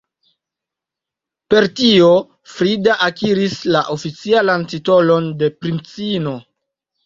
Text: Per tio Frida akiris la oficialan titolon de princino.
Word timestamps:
Per 1.53 1.67
tio 1.81 2.07
Frida 2.55 2.97
akiris 3.09 3.55
la 3.77 3.85
oficialan 3.99 4.69
titolon 4.75 5.33
de 5.45 5.55
princino. 5.63 6.39